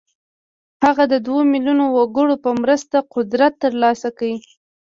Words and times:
هغه 0.83 1.03
د 1.13 1.15
دوه 1.25 1.41
ميليونه 1.51 1.85
وګړو 1.95 2.35
په 2.43 2.49
مرسته 2.61 2.97
قدرت 3.13 3.53
ترلاسه 3.63 4.09
کړ. 4.17 4.31